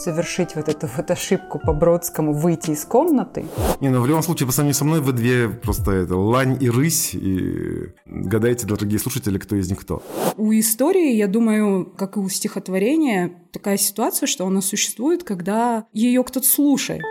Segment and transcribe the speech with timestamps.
[0.00, 3.44] совершить вот эту вот ошибку по Бродскому, выйти из комнаты.
[3.80, 6.70] Не, ну в любом случае, по сравнению со мной, вы две просто это лань и
[6.70, 10.02] рысь, и гадайте, дорогие слушатели, кто из них кто.
[10.36, 16.24] У истории, я думаю, как и у стихотворения, такая ситуация, что она существует, когда ее
[16.24, 17.02] кто-то слушает.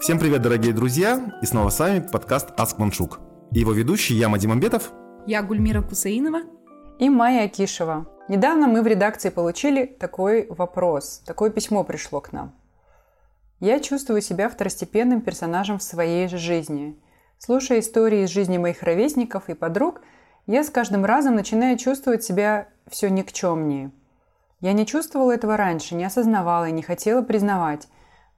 [0.00, 3.20] Всем привет, дорогие друзья, и снова с вами подкаст «Аск Маншук».
[3.52, 4.90] И его ведущий я, Мадим Амбетов.
[5.26, 6.40] Я Гульмира Кусаинова.
[6.98, 8.06] И Майя Акишева.
[8.28, 12.52] Недавно мы в редакции получили такой вопрос, такое письмо пришло к нам.
[13.60, 16.98] Я чувствую себя второстепенным персонажем в своей же жизни.
[17.38, 20.02] Слушая истории из жизни моих ровесников и подруг,
[20.46, 23.90] я с каждым разом начинаю чувствовать себя все никчемнее.
[24.60, 27.88] Я не чувствовала этого раньше, не осознавала и не хотела признавать.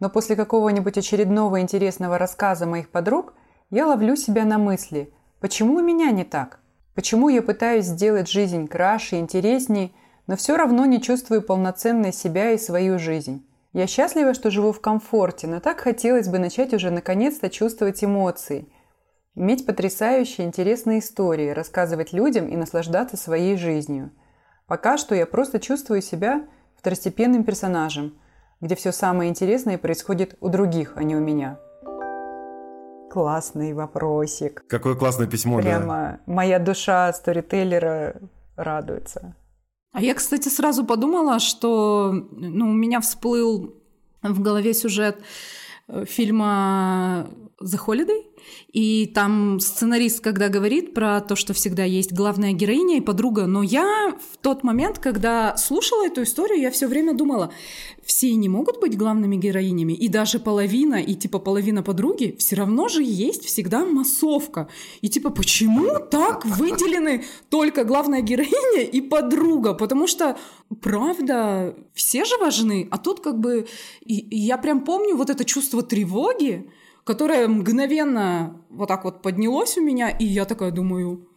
[0.01, 3.35] Но после какого-нибудь очередного интересного рассказа моих подруг
[3.71, 6.61] я ловлю себя на мысли, почему у меня не так?
[6.95, 9.91] Почему я пытаюсь сделать жизнь краше и интереснее,
[10.27, 13.45] но все равно не чувствую полноценной себя и свою жизнь?
[13.73, 18.69] Я счастлива, что живу в комфорте, но так хотелось бы начать уже наконец-то чувствовать эмоции,
[19.35, 24.13] иметь потрясающие интересные истории, рассказывать людям и наслаждаться своей жизнью.
[24.69, 26.47] Пока что я просто чувствую себя
[26.77, 28.17] второстепенным персонажем,
[28.61, 31.59] где все самое интересное происходит у других, а не у меня
[33.15, 34.65] классный вопросик.
[34.67, 36.21] Какое классное письмо, Прямо да.
[36.27, 38.21] моя душа сторителлера
[38.57, 39.37] радуется.
[39.93, 43.77] А я, кстати, сразу подумала, что ну, у меня всплыл
[44.21, 45.21] в голове сюжет
[45.87, 47.29] э, фильма
[47.63, 48.25] The Holiday,
[48.73, 53.63] и там сценарист, когда говорит про то, что всегда есть главная героиня и подруга, но
[53.63, 57.53] я в тот момент, когда слушала эту историю, я все время думала,
[58.03, 62.89] все не могут быть главными героинями, и даже половина, и типа половина подруги, все равно
[62.89, 64.69] же есть всегда массовка.
[65.01, 69.75] И типа, почему так выделены только главная героиня и подруга?
[69.75, 70.37] Потому что,
[70.81, 73.67] правда, все же важны, а тут как бы,
[74.05, 76.69] и, и я прям помню вот это чувство тревоги,
[77.05, 81.29] которое мгновенно вот так вот поднялось у меня, и я такая думаю,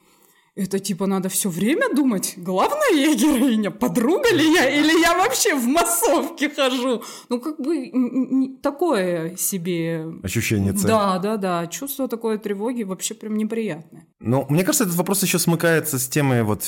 [0.57, 5.53] это типа надо все время думать, главная я героиня, подруга ли я, или я вообще
[5.53, 7.03] в массовке хожу.
[7.29, 10.07] Ну, как бы такое себе...
[10.23, 10.87] Ощущение цели.
[10.87, 11.67] Да, да, да.
[11.67, 14.07] Чувство такой тревоги вообще прям неприятное.
[14.19, 16.63] Ну, мне кажется, этот вопрос еще смыкается с темой вот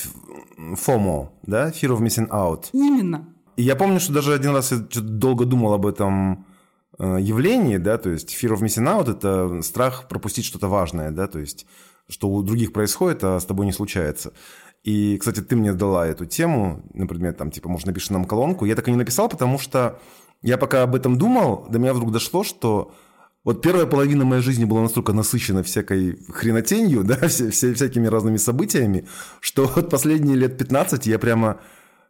[0.57, 2.66] FOMO, да, Fear of Missing Out.
[2.73, 3.34] Именно.
[3.56, 6.46] И я помню, что даже один раз я долго думал об этом
[6.99, 11.27] Э, явление, да, то есть fear of missing out– это страх пропустить что-то важное, да,
[11.27, 11.65] то есть
[12.09, 14.33] что у других происходит, а с тобой не случается.
[14.83, 18.65] И, кстати, ты мне дала эту тему, например, там, типа, может, напиши нам колонку.
[18.65, 19.99] Я так и не написал, потому что
[20.41, 22.93] я пока об этом думал, до меня вдруг дошло, что
[23.45, 28.37] вот первая половина моей жизни была настолько насыщена всякой хренотенью, да, все, все, всякими разными
[28.37, 29.07] событиями,
[29.39, 31.61] что вот последние лет 15 я прямо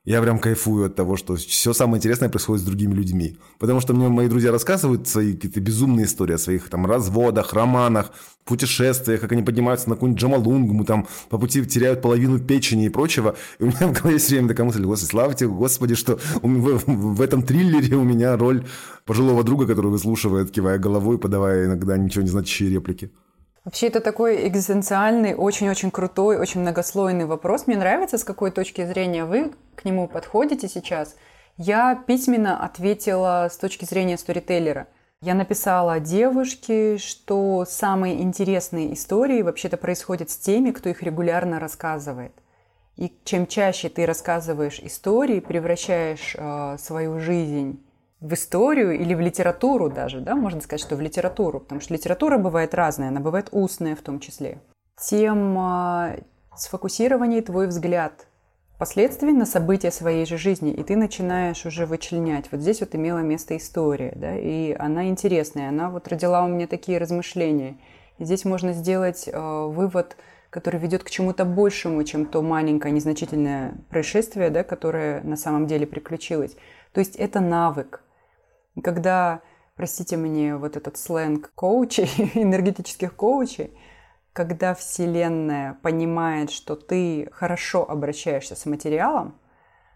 [0.09, 3.38] я прям кайфую от того, что все самое интересное происходит с другими людьми.
[3.59, 8.12] Потому что мне мои друзья рассказывают свои какие-то безумные истории о своих там разводах, романах,
[8.44, 13.36] путешествиях, как они поднимаются на какую-нибудь Джамалунгму, там по пути теряют половину печени и прочего.
[13.59, 16.81] И у меня в голове все время такая мысль, господи, слава тебе, господи, что в,
[16.88, 18.66] в этом триллере у меня роль
[19.06, 23.12] пожилого друга, который выслушивает, кивая головой, подавая иногда ничего не значащие реплики.
[23.66, 27.68] Вообще это такой экзистенциальный, очень-очень крутой, очень многослойный вопрос.
[27.68, 31.16] Мне нравится, с какой точки зрения вы к нему подходите сейчас.
[31.58, 34.88] Я письменно ответила с точки зрения сторителлера.
[35.22, 42.31] Я написала девушке, что самые интересные истории вообще-то происходят с теми, кто их регулярно рассказывает.
[42.96, 47.84] И чем чаще ты рассказываешь истории, превращаешь э, свою жизнь
[48.22, 52.38] в историю или в литературу даже, да, можно сказать, что в литературу, потому что литература
[52.38, 54.59] бывает разная, она бывает устная в том числе,
[55.00, 56.24] тем э,
[56.56, 58.28] сфокусированнее твой взгляд
[58.75, 62.52] впоследствии на события своей же жизни, и ты начинаешь уже вычленять.
[62.52, 66.68] Вот здесь вот имела место история, да, и она интересная, она вот родила у меня
[66.68, 67.78] такие размышления.
[68.18, 70.18] И здесь можно сделать э, вывод,
[70.50, 75.86] который ведет к чему-то большему, чем то маленькое незначительное происшествие, да, которое на самом деле
[75.86, 76.56] приключилось.
[76.94, 78.01] То есть это навык,
[78.81, 79.42] когда,
[79.76, 83.78] простите мне, вот этот сленг коучей, энергетических коучей,
[84.34, 89.40] когда Вселенная понимает, что ты хорошо обращаешься с материалом,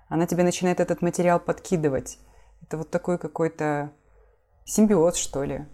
[0.09, 2.19] она тебе начинает этот материал подкидывать.
[2.61, 3.91] Это вот такой какой-то
[4.65, 5.65] симбиоз, что ли.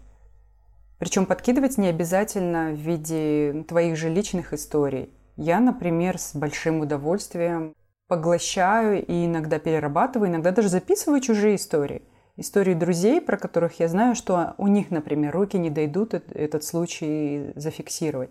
[0.97, 5.13] Причем подкидывать не обязательно в виде твоих же личных историй.
[5.37, 7.73] Я, например, с большим удовольствием
[8.07, 12.03] поглощаю и иногда перерабатываю, иногда даже записываю чужие истории–
[12.39, 17.51] истории друзей, про которых я знаю, что у них, например, руки не дойдут этот случай
[17.55, 18.29] зафиксировать.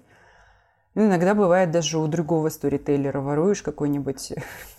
[0.94, 4.32] Ну, иногда бывает даже у другого сторителлера воруешь какой-нибудь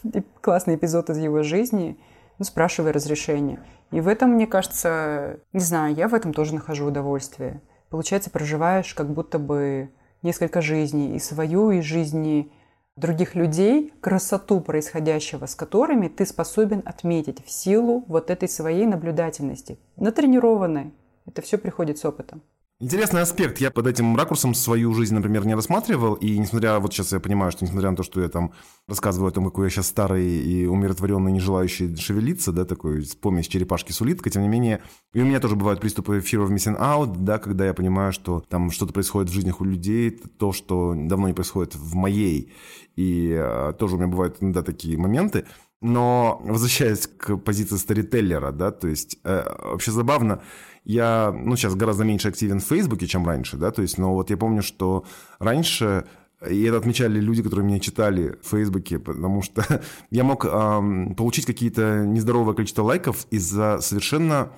[0.42, 1.98] классный эпизод из его жизни,
[2.38, 3.60] ну, спрашивай разрешение.
[3.92, 7.62] И в этом, мне кажется, не знаю, я в этом тоже нахожу удовольствие.
[7.90, 9.92] Получается, проживаешь как будто бы
[10.22, 12.52] несколько жизней, и свою, и жизни
[13.00, 19.80] других людей, красоту происходящего с которыми ты способен отметить в силу вот этой своей наблюдательности.
[19.96, 20.94] Натренированной.
[21.26, 22.42] Это все приходит с опытом.
[22.82, 23.58] Интересный аспект.
[23.60, 26.14] Я под этим ракурсом свою жизнь, например, не рассматривал.
[26.14, 28.54] И несмотря, вот сейчас я понимаю, что несмотря на то, что я там
[28.88, 33.50] рассказываю о том, какой я сейчас старый и умиротворенный, не желающий шевелиться, да, такой помесь
[33.50, 34.82] черепашки с улиткой, тем не менее,
[35.12, 38.46] и у меня тоже бывают приступы fear of missing out, да, когда я понимаю, что
[38.48, 42.54] там что-то происходит в жизнях у людей, то, что давно не происходит в моей.
[42.96, 45.44] И а, тоже у меня бывают иногда такие моменты.
[45.82, 50.42] Но возвращаясь к позиции старителлера, да, то есть э, вообще забавно,
[50.84, 54.30] я, ну, сейчас гораздо меньше активен в Фейсбуке, чем раньше, да, то есть, но вот
[54.30, 55.06] я помню, что
[55.40, 56.06] раньше
[56.48, 61.46] и это отмечали люди, которые меня читали в Фейсбуке, потому что я мог эм, получить
[61.46, 64.52] какие-то нездоровое количество лайков из-за совершенно,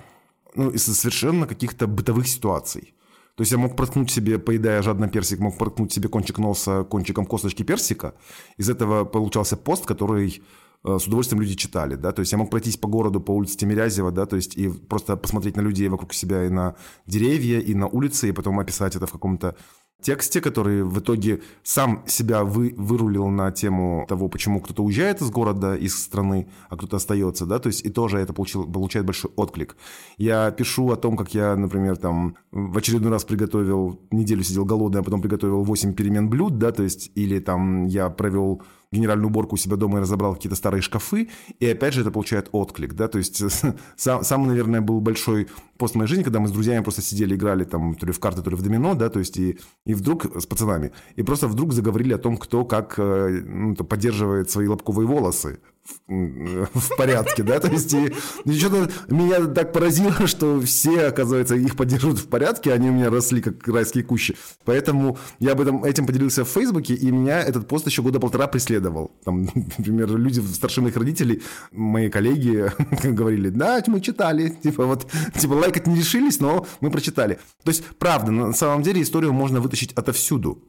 [0.54, 2.94] ну, из-за совершенно каких-то бытовых ситуаций.
[3.34, 7.24] То есть я мог проткнуть себе, поедая жадно персик, мог проткнуть себе кончик носа кончиком
[7.24, 8.14] косточки персика.
[8.58, 10.42] Из этого получался пост, который
[10.84, 14.10] с удовольствием люди читали, да, то есть я мог пройтись по городу, по улице Тимирязева,
[14.10, 16.74] да, то есть и просто посмотреть на людей вокруг себя и на
[17.06, 19.56] деревья, и на улицы, и потом описать это в каком-то
[20.02, 25.30] тексте, который в итоге сам себя вы, вырулил на тему того, почему кто-то уезжает из
[25.30, 29.30] города, из страны, а кто-то остается, да, то есть и тоже это получил, получает большой
[29.36, 29.76] отклик.
[30.18, 35.00] Я пишу о том, как я, например, там в очередной раз приготовил, неделю сидел голодный,
[35.00, 38.62] а потом приготовил 8 перемен блюд, да, то есть или там я провел
[38.92, 41.28] генеральную уборку у себя дома и разобрал какие-то старые шкафы,
[41.58, 43.42] и опять же это получает отклик, да, то есть
[43.96, 45.48] сам, самый, наверное, был большой
[45.78, 48.42] пост моей жизни, когда мы с друзьями просто сидели, играли там то ли в карты,
[48.42, 51.72] то ли в домино, да, то есть и, и вдруг с пацанами, и просто вдруг
[51.72, 55.60] заговорили о том, кто как э, ну, поддерживает свои лобковые волосы,
[56.06, 58.12] в порядке, да, то есть и,
[58.44, 63.10] и что-то меня так поразило, что все, оказывается, их поддерживают в порядке, они у меня
[63.10, 67.66] росли как райские кущи, поэтому я об этом этим поделился в Фейсбуке, и меня этот
[67.66, 69.42] пост еще года полтора преследовал, там,
[69.78, 71.42] например, люди старше моих родителей,
[71.72, 72.70] мои коллеги
[73.02, 77.84] говорили, да, мы читали, типа вот, типа лайкать не решились, но мы прочитали, то есть
[77.98, 80.62] правда, на самом деле историю можно вытащить отовсюду,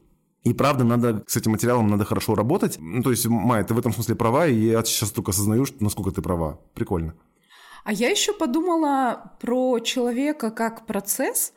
[0.44, 2.76] и правда, надо с этим материалом надо хорошо работать.
[2.78, 5.82] Ну, то есть, Майя, ты в этом смысле права, и я сейчас только осознаю, что,
[5.82, 6.60] насколько ты права.
[6.74, 7.14] Прикольно.
[7.84, 11.52] А я еще подумала про человека как процесс,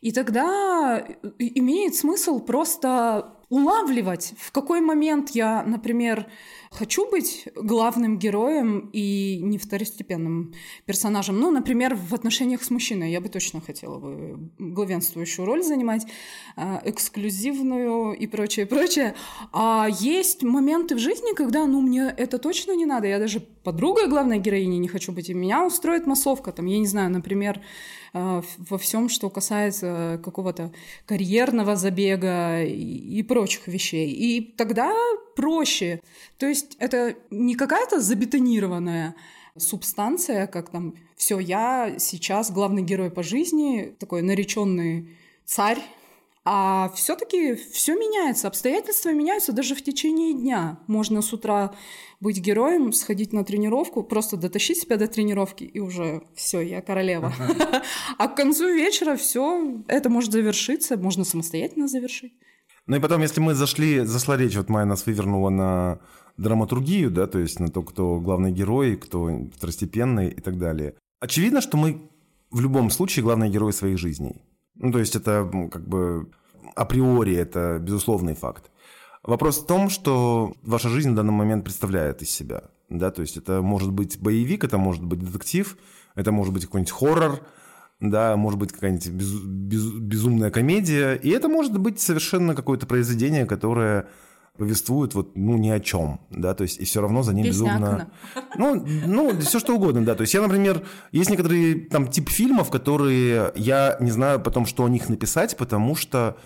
[0.00, 1.04] и тогда
[1.38, 6.26] имеет смысл просто улавливать, в какой момент я, например,
[6.70, 10.54] хочу быть главным героем и не второстепенным
[10.86, 11.38] персонажем.
[11.38, 16.06] Ну, например, в отношениях с мужчиной я бы точно хотела бы главенствующую роль занимать,
[16.56, 19.14] а, эксклюзивную и прочее, прочее.
[19.52, 23.06] А есть моменты в жизни, когда, ну, мне это точно не надо.
[23.06, 26.52] Я даже подругой главной героини не хочу быть, и меня устроит массовка.
[26.52, 27.60] Там, я не знаю, например,
[28.12, 30.72] а, во всем, что касается какого-то
[31.06, 34.10] карьерного забега и, прочих вещей.
[34.10, 34.92] И тогда
[35.36, 36.00] проще.
[36.38, 39.14] То есть это не какая-то забетонированная
[39.56, 45.82] субстанция, как там все, я сейчас главный герой по жизни, такой нареченный царь,
[46.50, 50.78] а все-таки все меняется, обстоятельства меняются даже в течение дня.
[50.86, 51.74] Можно с утра
[52.20, 57.34] быть героем, сходить на тренировку, просто дотащить себя до тренировки, и уже все, я королева.
[58.16, 62.32] А к концу вечера все это может завершиться, можно самостоятельно завершить.
[62.86, 66.00] Ну и потом, если мы зашли, зашла речь, вот Майя нас вывернула на
[66.38, 70.94] драматургию, да, то есть на то, кто главный герой, кто второстепенный и так далее.
[71.20, 72.08] Очевидно, что мы
[72.50, 74.42] в любом случае главные герои своих жизней.
[74.76, 76.30] Ну, то есть это как бы
[76.76, 78.70] априори, это безусловный факт.
[79.24, 82.62] Вопрос в том, что ваша жизнь в данный момент представляет из себя.
[82.88, 83.10] Да?
[83.10, 85.76] То есть это может быть боевик, это может быть детектив,
[86.14, 87.40] это может быть какой-нибудь хоррор,
[88.00, 93.44] да, может быть какая-нибудь без, без, безумная комедия, и это может быть совершенно какое-то произведение,
[93.44, 94.08] которое
[94.58, 98.10] повествует вот, ну, ни о чем, да, то есть и все равно за ним безумно...
[98.56, 102.70] Ну, ну, все что угодно, да, то есть я, например, есть некоторые там тип фильмов,
[102.70, 106.36] которые я не знаю потом, что о них написать, потому что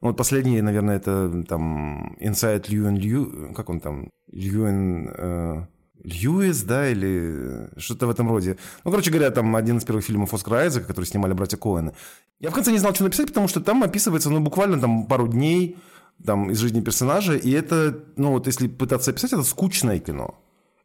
[0.00, 3.52] ну, вот последний, наверное, это там Inside Льюин Лью...
[3.54, 4.10] Как он там?
[4.32, 5.10] Льюин...
[5.16, 5.66] Э...
[6.02, 8.56] Льюис, да, или что-то в этом роде.
[8.84, 11.92] Ну, короче говоря, там один из первых фильмов Оскара Айзека, который снимали братья Коэны.
[12.38, 15.28] Я в конце не знал, что написать, потому что там описывается, ну, буквально там пару
[15.28, 15.76] дней
[16.24, 20.34] там, из жизни персонажа, и это, ну, вот если пытаться описать, это скучное кино.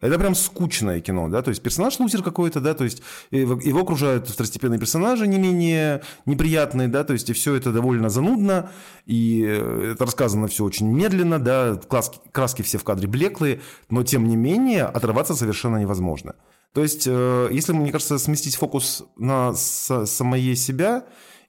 [0.02, 3.02] Это прям скучное кино, да, то есть персонаж лузер какой-то, да, то есть
[3.32, 8.72] его окружают второстепенные персонажи не менее неприятные, да, то есть и все это довольно занудно,
[9.06, 14.04] и э, это рассказано все очень медленно, да, краски, краски все в кадре блеклые, но
[14.04, 16.36] тем не менее оторваться совершенно невозможно.
[16.74, 21.06] То есть, э, если, мне кажется, сместить фокус на самое себя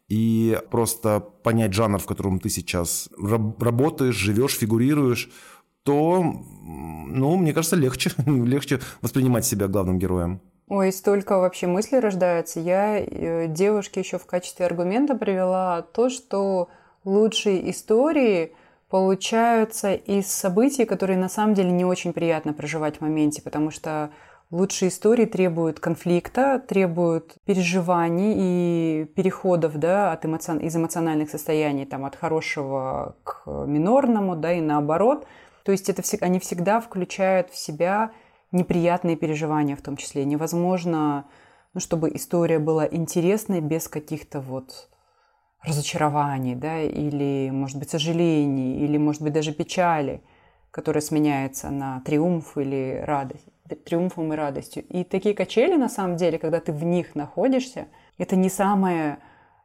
[0.09, 5.31] и просто понять жанр, в котором ты сейчас работаешь, живешь, фигурируешь,
[5.83, 10.41] то, ну, мне кажется, легче, легче воспринимать себя главным героем.
[10.69, 12.59] Ой, столько вообще мыслей рождается.
[12.59, 16.69] Я э, девушке еще в качестве аргумента привела то, что
[17.05, 18.53] лучшие истории
[18.89, 24.11] получаются из событий, которые на самом деле не очень приятно проживать в моменте, потому что
[24.51, 30.57] лучшие истории требуют конфликта, требуют переживаний и переходов да, от эмоци...
[30.59, 35.27] из эмоциональных состояний, там, от хорошего к минорному, да, и наоборот–
[35.67, 38.13] то есть это, они всегда включают в себя
[38.53, 40.25] неприятные переживания в том числе.
[40.25, 41.25] Невозможно,
[41.75, 44.89] ну, чтобы история была интересной без каких-то вот
[45.65, 50.23] разочарований, да, или, может быть, сожалений, или, может быть, даже печали,
[50.77, 53.47] которая сменяется на триумф или радость,
[53.87, 54.85] триумфом и радостью.
[54.91, 57.87] И такие качели, на самом деле, когда ты в них находишься,
[58.19, 59.17] это не самое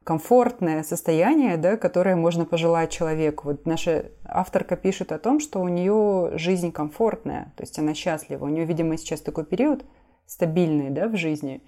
[0.06, 3.50] комфортное состояние, да, которое можно пожелать человеку.
[3.50, 8.46] Вот наша авторка пишет о том, что у нее жизнь комфортная, то есть она счастлива.
[8.46, 9.84] У нее, видимо, сейчас такой период
[10.26, 11.62] стабильный да, в жизни,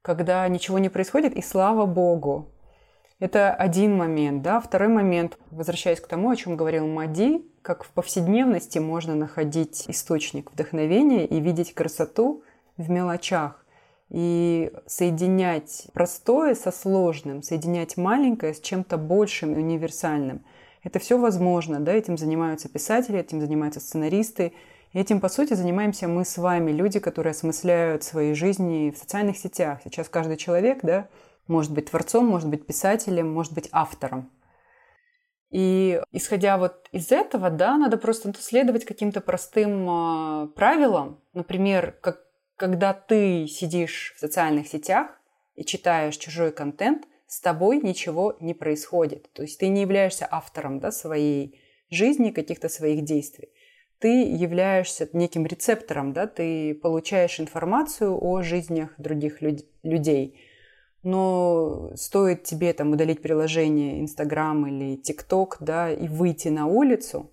[0.00, 2.52] когда ничего не происходит, и слава богу.
[3.20, 4.42] Это один момент.
[4.42, 4.60] Да?
[4.60, 10.50] Второй момент, возвращаясь к тому, о чем говорил Мади, как в повседневности можно находить источник
[10.50, 12.42] вдохновения и видеть красоту
[12.78, 13.64] в мелочах
[14.08, 20.42] и соединять простое со сложным, соединять маленькое с чем-то большим и универсальным.
[20.82, 24.54] Это все возможно, да, этим занимаются писатели, этим занимаются сценаристы,
[24.92, 29.36] и этим, по сути, занимаемся мы с вами, люди, которые осмысляют свои жизни в социальных
[29.36, 29.80] сетях.
[29.84, 31.06] Сейчас каждый человек, да,
[31.50, 34.30] может быть творцом, может быть писателем, может быть автором.
[35.50, 41.20] И исходя вот из этого, да, надо просто следовать каким-то простым э, правилам.
[41.34, 42.24] Например, как
[42.56, 45.18] когда ты сидишь в социальных сетях
[45.54, 49.32] и читаешь чужой контент, с тобой ничего не происходит.
[49.32, 53.48] То есть ты не являешься автором да, своей жизни, каких-то своих действий.
[53.98, 60.38] Ты являешься неким рецептором, да, ты получаешь информацию о жизнях других люд- людей.
[61.02, 67.30] Но стоит тебе там удалить приложение Инстаграм или ТикТок, да, и выйти на улицу,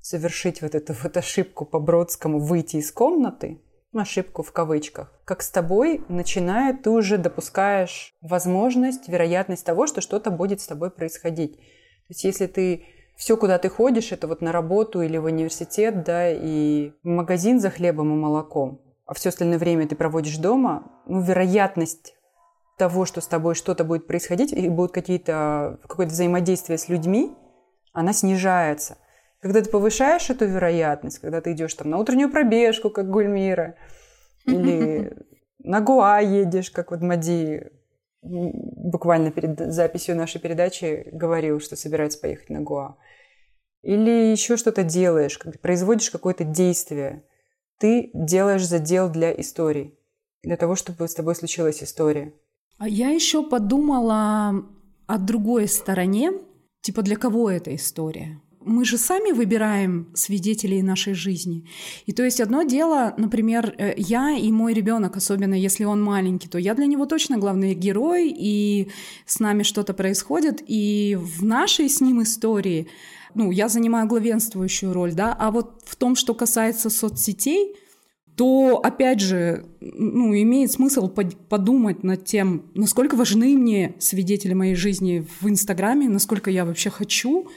[0.00, 3.60] совершить вот эту вот ошибку по Бродскому, выйти из комнаты,
[3.92, 10.30] ошибку в кавычках, как с тобой начинает, ты уже допускаешь возможность, вероятность того, что что-то
[10.30, 11.56] будет с тобой происходить.
[11.56, 12.84] То есть если ты
[13.16, 17.70] все, куда ты ходишь, это вот на работу или в университет, да, и магазин за
[17.70, 22.14] хлебом и молоком, а все остальное время ты проводишь дома, ну, вероятность
[22.80, 27.36] того, что с тобой что-то будет происходить, и будут какие-то, какое-то взаимодействие с людьми,
[27.92, 28.98] она снижается–
[29.40, 33.74] когда ты повышаешь эту вероятность, когда ты идешь там на утреннюю пробежку, как Гульмира,
[34.44, 35.16] или
[35.58, 37.70] на Гуа едешь, как вот Мади
[38.22, 42.96] буквально перед записью нашей передачи говорил, что собирается поехать на Гуа.
[43.82, 47.24] Или еще что-то делаешь, производишь какое-то действие.
[47.78, 49.98] Ты делаешь задел для истории,
[50.42, 52.34] для того, чтобы с тобой случилась история.
[52.80, 54.64] А я еще подумала
[55.06, 56.32] о другой стороне,
[56.80, 58.40] типа для кого эта история?
[58.62, 61.64] мы же сами выбираем свидетелей нашей жизни.
[62.04, 66.46] И то есть одно дело, например, э, я и мой ребенок, особенно если он маленький,
[66.46, 68.88] то я для него точно главный герой, и
[69.24, 72.88] с нами что-то происходит, и в нашей с ним истории,
[73.34, 77.74] ну, я занимаю главенствующую роль, да, а вот в том, что касается соцсетей,
[78.40, 85.26] то, опять же, ну, имеет смысл подумать над тем, насколько важны мне свидетели моей жизни
[85.42, 87.48] в Инстаграме, насколько я вообще хочу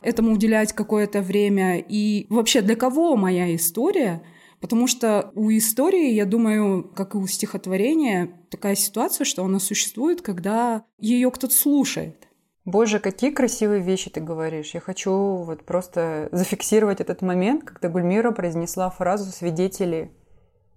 [0.00, 1.78] этому уделять какое-то время.
[1.86, 4.22] И вообще, для кого моя история?
[4.62, 10.22] Потому что у истории, я думаю, как и у стихотворения, такая ситуация, что она существует,
[10.22, 12.28] когда ее кто-то слушает.
[12.64, 14.70] Боже, какие красивые вещи ты говоришь.
[14.72, 20.12] Я хочу вот просто зафиксировать этот момент, когда Гульмира произнесла фразу «свидетели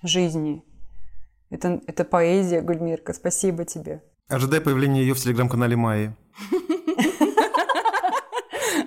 [0.03, 0.63] жизни».
[1.53, 3.13] Это, это поэзия, Гульмирка.
[3.13, 4.01] Спасибо тебе.
[4.27, 6.15] Ожидай появления ее в телеграм-канале Майи.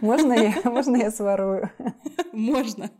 [0.00, 1.70] Можно я, можно я сворую?
[2.32, 2.90] Можно.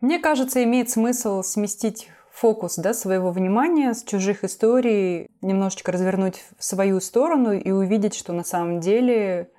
[0.00, 6.64] Мне кажется, имеет смысл сместить фокус да, своего внимания с чужих историй, немножечко развернуть в
[6.64, 9.50] свою сторону и увидеть, что на самом деле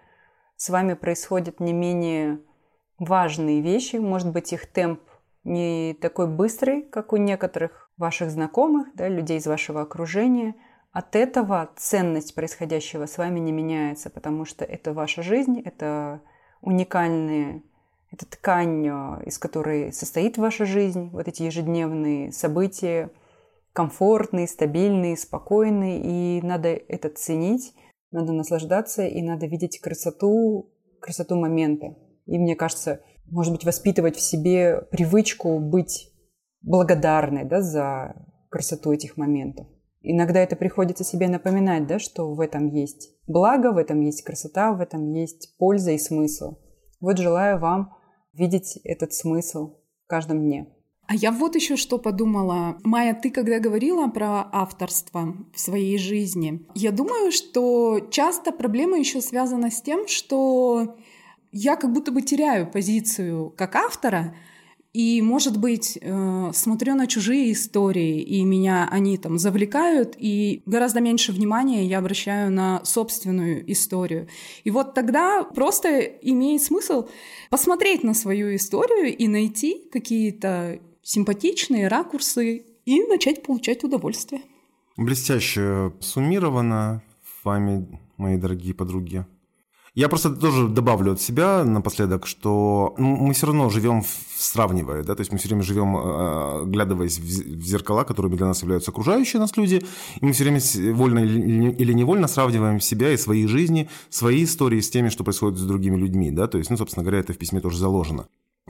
[0.57, 2.41] с вами происходят не менее
[2.99, 3.95] важные вещи.
[3.95, 4.99] Может быть, их темп
[5.43, 10.55] не такой быстрый, как у некоторых ваших знакомых, да, людей из вашего окружения.
[10.91, 16.21] От этого ценность происходящего с вами не меняется, потому что это ваша жизнь, это
[16.61, 17.63] уникальные,
[18.11, 23.09] это ткань, э, из которой состоит ваша жизнь, вот эти ежедневные события,
[23.73, 27.73] комфортные, стабильные, спокойные, и надо это ценить,
[28.11, 30.69] надо наслаждаться, и надо видеть красоту,
[30.99, 31.95] красоту момента.
[32.25, 36.11] И мне кажется, может быть, воспитывать в себе привычку быть
[36.61, 38.15] благодарной да, за
[38.49, 39.67] красоту этих моментов.
[40.03, 44.73] Иногда это приходится себе напоминать, да, что в этом есть благо, в этом есть красота,
[44.73, 46.57] в этом есть польза и смысл.
[46.99, 47.95] Вот желаю вам
[48.33, 50.67] видеть этот смысл в каждом дне.
[51.07, 52.77] А я вот еще что подумала.
[52.83, 59.19] Майя, ты когда говорила про авторство в своей жизни, я думаю, что часто проблема еще
[59.21, 60.95] связана с тем, что
[61.51, 64.35] я как будто бы теряю позицию как автора,
[64.93, 70.99] и, может быть, э, смотрю на чужие истории, и меня они там завлекают, и гораздо
[70.99, 74.27] меньше внимания я обращаю на собственную историю.
[74.65, 77.07] И вот тогда просто имеет смысл
[77.49, 84.41] посмотреть на свою историю и найти какие-то симпатичные ракурсы и начать получать удовольствие.
[84.97, 87.01] Блестяще суммировано
[87.43, 89.25] вами, мои дорогие подруги.
[89.93, 94.03] Я просто тоже добавлю от себя напоследок, что ну, мы все равно живем
[94.37, 98.61] сравнивая, да, то есть мы все время живем, э, глядываясь в зеркала, которыми для нас
[98.61, 99.83] являются окружающие нас люди,
[100.21, 100.61] и мы все время
[100.93, 105.63] вольно или невольно сравниваем себя и свои жизни, свои истории с теми, что происходит с
[105.63, 108.27] другими людьми, да, то есть, ну, собственно говоря, это в письме тоже заложено.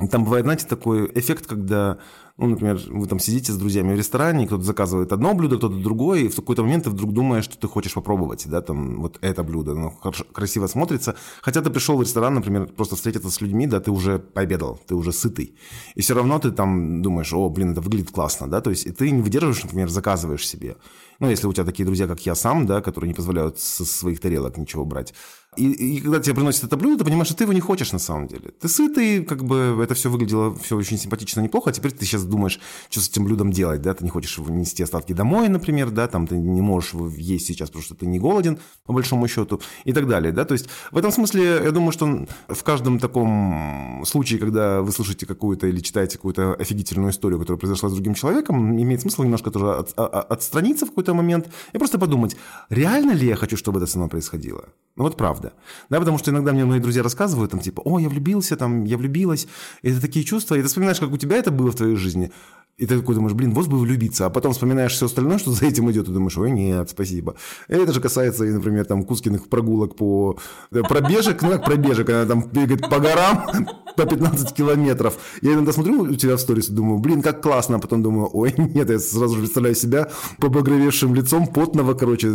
[0.10, 2.00] Там бывает, знаете, такой эффект, когда,
[2.42, 6.22] ну, например, вы там сидите с друзьями в ресторане, кто-то заказывает одно блюдо, кто-то другое,
[6.22, 9.44] и в какой-то момент ты вдруг думаешь, что ты хочешь попробовать, да, там, вот это
[9.44, 9.92] блюдо, оно
[10.34, 11.16] красиво смотрится.
[11.44, 14.96] Хотя ты пришел в ресторан, например, просто встретиться с людьми, да, ты уже пообедал, ты
[14.96, 15.56] уже сытый.
[15.94, 18.92] И все равно ты там думаешь, о, блин, это выглядит классно, да, то есть и
[18.92, 20.78] ты не выдерживаешь, например, заказываешь себе.
[21.20, 24.20] Ну, если у тебя такие друзья, как я сам, да, которые не позволяют со своих
[24.20, 25.14] тарелок ничего брать.
[25.58, 28.00] И, и когда тебе приносят это блюдо, ты понимаешь, что ты его не хочешь на
[28.00, 28.52] самом деле.
[28.62, 32.24] Ты сытый, как бы это все выглядело все очень симпатично, неплохо, а теперь ты сейчас
[32.24, 36.08] думаешь, что с этим блюдом делать, да, ты не хочешь нести остатки домой, например, да,
[36.08, 39.60] там ты не можешь его есть сейчас, потому что ты не голоден, по большому счету,
[39.84, 44.04] и так далее, да, то есть в этом смысле я думаю, что в каждом таком
[44.06, 48.82] случае, когда вы слышите какую-то или читаете какую-то офигительную историю, которая произошла с другим человеком,
[48.82, 52.38] имеет смысл немножко тоже от, от, отстраниться в какой-то момент и просто подумать,
[52.70, 54.70] реально ли я хочу, чтобы это со мной происходило?
[54.96, 55.54] Ну вот правда правда.
[55.90, 58.98] Да, потому что иногда мне мои друзья рассказывают, там, типа, о, я влюбился, там, я
[58.98, 59.48] влюбилась.
[59.82, 62.32] И это такие чувства, и ты вспоминаешь, как у тебя это было в твоей жизни.
[62.78, 65.66] И ты такой думаешь, блин, вот бы влюбиться, а потом вспоминаешь все остальное, что за
[65.68, 67.36] этим идет, и думаешь, ой, нет, спасибо.
[67.68, 70.38] Это же касается, например, там, Кускиных прогулок по
[70.72, 75.18] пробежек, ну как пробежек, она там бегает по горам по 15 километров.
[75.42, 78.30] Я иногда смотрю у тебя в сторис и думаю, блин, как классно, а потом думаю,
[78.34, 82.30] ой, нет, я сразу же представляю себя побагровевшим лицом, потного, короче,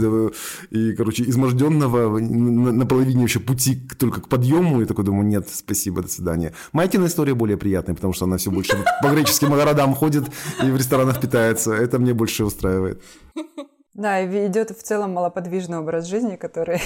[0.71, 6.03] и, короче, изможденного на половине еще пути только к подъему, и такой думаю, нет, спасибо,
[6.03, 6.53] до свидания.
[6.73, 10.26] Майкина история более приятная, потому что она все больше по греческим городам ходит,
[10.63, 11.73] и в ресторанах питается.
[11.73, 13.03] Это мне больше устраивает.
[13.97, 16.83] Да, и ведет в целом малоподвижный образ жизни, который,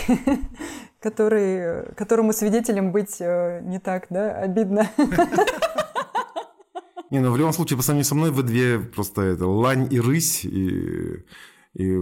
[1.00, 4.88] который, которому свидетелем быть э, не так, да, обидно.
[7.10, 9.98] Не, ну в любом случае, по сравнению со мной, вы две просто это лань и
[9.98, 11.24] рысь, и
[11.74, 12.00] и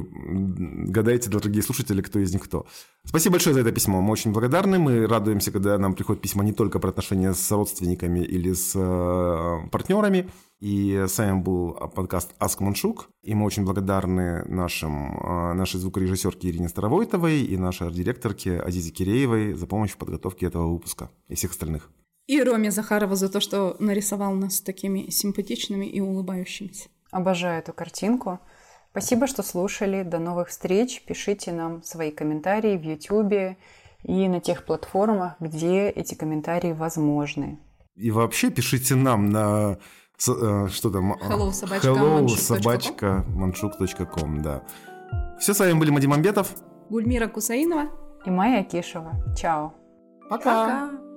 [0.89, 2.67] гадайте, дорогие слушатели, кто из них кто.
[3.05, 4.01] Спасибо большое за это письмо.
[4.01, 4.79] Мы очень благодарны.
[4.79, 9.69] Мы радуемся, когда нам приходят письма не только про отношения с родственниками или с э,
[9.71, 10.31] партнерами.
[10.61, 13.11] И с вами был подкаст «Аск Маншук».
[13.23, 19.53] И мы очень благодарны нашим, э, нашей звукорежиссерке Ирине Старовойтовой и нашей арт-директорке Азизе Киреевой
[19.53, 21.91] за помощь в подготовке этого выпуска и всех остальных.
[22.27, 26.89] И Роме Захарову за то, что нарисовал нас такими симпатичными и улыбающимися.
[27.11, 28.39] Обожаю эту картинку.
[28.91, 30.03] Спасибо, что слушали.
[30.03, 31.03] До новых встреч.
[31.07, 33.57] Пишите нам свои комментарии в YouTube
[34.05, 37.59] и на тех платформах, где эти комментарии возможны.
[37.97, 39.79] И вообще пишите нам на
[40.27, 41.15] э, что там?
[41.15, 44.63] Hello, собачка, Hello, собачка manchuk.com, да.
[45.39, 46.55] Все, с вами были Мадим Амбетов.
[46.91, 47.91] Гульмира Кусаинова.
[48.25, 49.15] И Майя Кишева.
[49.37, 49.75] Чао.
[50.29, 50.89] Пока.
[50.89, 51.08] Пока.